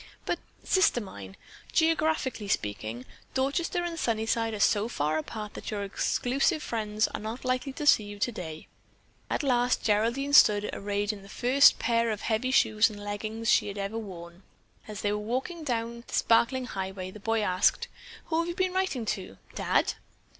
"But, 0.25 0.39
Sister 0.63 0.99
mine, 0.99 1.37
geographically 1.73 2.47
speaking, 2.47 3.05
Dorchester 3.35 3.83
and 3.83 3.99
Sunnyside 3.99 4.55
are 4.55 4.59
so 4.59 4.87
far 4.87 5.19
apart 5.19 5.53
that 5.53 5.69
your 5.69 5.83
exclusive 5.83 6.63
friends 6.63 7.07
are 7.09 7.19
not 7.19 7.45
likely 7.45 7.71
to 7.73 7.85
see 7.85 8.05
you 8.05 8.17
today." 8.17 8.67
At 9.29 9.43
last 9.43 9.83
Geraldine 9.83 10.33
stood 10.33 10.67
arrayed 10.73 11.13
in 11.13 11.21
the 11.21 11.29
first 11.29 11.77
pair 11.77 12.09
of 12.09 12.21
heavy 12.21 12.49
shoes 12.49 12.89
and 12.89 12.99
leggins 12.99 13.47
she 13.51 13.67
had 13.67 13.77
ever 13.77 13.99
worn. 13.99 14.41
As 14.87 15.01
they 15.01 15.11
were 15.11 15.19
walking 15.19 15.69
along 15.69 16.05
the 16.07 16.13
sparkling 16.15 16.65
highway, 16.65 17.11
the 17.11 17.19
boy 17.19 17.41
asked, 17.43 17.87
"Who 18.25 18.39
have 18.39 18.47
you 18.47 18.55
been 18.55 18.73
writing 18.73 19.05
to? 19.05 19.37
Dad?" 19.53 19.93